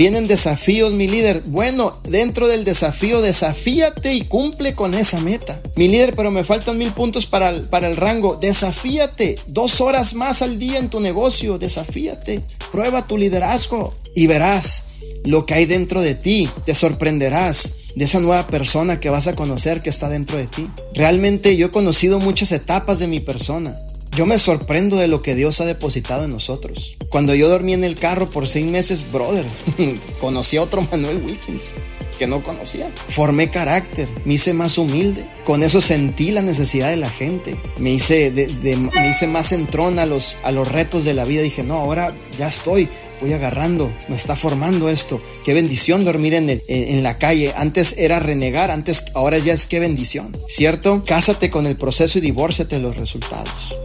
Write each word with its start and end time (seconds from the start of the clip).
Vienen 0.00 0.26
desafíos, 0.26 0.94
mi 0.94 1.08
líder. 1.08 1.42
Bueno, 1.44 2.00
dentro 2.04 2.48
del 2.48 2.64
desafío, 2.64 3.20
desafíate 3.20 4.14
y 4.14 4.22
cumple 4.22 4.72
con 4.72 4.94
esa 4.94 5.20
meta. 5.20 5.60
Mi 5.76 5.88
líder, 5.88 6.16
pero 6.16 6.30
me 6.30 6.42
faltan 6.42 6.78
mil 6.78 6.94
puntos 6.94 7.26
para 7.26 7.50
el, 7.50 7.68
para 7.68 7.86
el 7.86 7.98
rango. 7.98 8.36
Desafíate. 8.36 9.38
Dos 9.48 9.82
horas 9.82 10.14
más 10.14 10.40
al 10.40 10.58
día 10.58 10.78
en 10.78 10.88
tu 10.88 11.00
negocio. 11.00 11.58
Desafíate. 11.58 12.40
Prueba 12.72 13.06
tu 13.06 13.18
liderazgo 13.18 13.94
y 14.14 14.26
verás 14.26 14.84
lo 15.26 15.44
que 15.44 15.52
hay 15.52 15.66
dentro 15.66 16.00
de 16.00 16.14
ti. 16.14 16.48
Te 16.64 16.74
sorprenderás 16.74 17.72
de 17.94 18.06
esa 18.06 18.20
nueva 18.20 18.46
persona 18.46 19.00
que 19.00 19.10
vas 19.10 19.26
a 19.26 19.34
conocer 19.34 19.82
que 19.82 19.90
está 19.90 20.08
dentro 20.08 20.38
de 20.38 20.46
ti. 20.46 20.66
Realmente 20.94 21.58
yo 21.58 21.66
he 21.66 21.70
conocido 21.70 22.20
muchas 22.20 22.52
etapas 22.52 23.00
de 23.00 23.06
mi 23.06 23.20
persona. 23.20 23.76
Yo 24.16 24.24
me 24.24 24.38
sorprendo 24.38 24.96
de 24.96 25.08
lo 25.08 25.20
que 25.20 25.34
Dios 25.34 25.60
ha 25.60 25.66
depositado 25.66 26.24
en 26.24 26.32
nosotros. 26.32 26.96
Cuando 27.10 27.34
yo 27.34 27.48
dormí 27.48 27.74
en 27.74 27.82
el 27.82 27.96
carro 27.96 28.30
por 28.30 28.46
seis 28.46 28.66
meses, 28.66 29.10
brother, 29.12 29.44
conocí 30.20 30.56
a 30.56 30.62
otro 30.62 30.86
Manuel 30.90 31.18
Wilkins 31.18 31.74
que 32.20 32.26
no 32.26 32.42
conocía. 32.42 32.88
Formé 33.08 33.48
carácter, 33.48 34.06
me 34.26 34.34
hice 34.34 34.52
más 34.54 34.78
humilde. 34.78 35.26
Con 35.44 35.62
eso 35.62 35.80
sentí 35.80 36.30
la 36.30 36.42
necesidad 36.42 36.90
de 36.90 36.98
la 36.98 37.10
gente. 37.10 37.58
Me 37.78 37.90
hice, 37.90 38.30
me 38.62 39.08
hice 39.08 39.26
más 39.26 39.52
entrón 39.52 39.98
a 39.98 40.04
los, 40.04 40.36
a 40.42 40.52
los 40.52 40.68
retos 40.68 41.04
de 41.04 41.14
la 41.14 41.24
vida. 41.24 41.40
Dije, 41.40 41.62
no, 41.62 41.74
ahora 41.76 42.14
ya 42.36 42.46
estoy, 42.46 42.90
voy 43.22 43.32
agarrando, 43.32 43.90
me 44.08 44.16
está 44.16 44.36
formando 44.36 44.90
esto. 44.90 45.20
Qué 45.44 45.54
bendición 45.54 46.04
dormir 46.04 46.34
en, 46.34 46.50
en 46.68 47.02
la 47.02 47.16
calle. 47.16 47.54
Antes 47.56 47.94
era 47.96 48.20
renegar, 48.20 48.70
antes, 48.70 49.06
ahora 49.14 49.38
ya 49.38 49.54
es 49.54 49.64
qué 49.64 49.80
bendición. 49.80 50.36
¿Cierto? 50.46 51.02
Cásate 51.06 51.48
con 51.48 51.66
el 51.66 51.76
proceso 51.78 52.18
y 52.18 52.20
divórciate 52.20 52.78
los 52.80 52.98
resultados. 52.98 53.78